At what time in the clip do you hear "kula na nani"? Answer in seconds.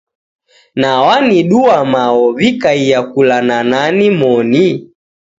3.03-4.09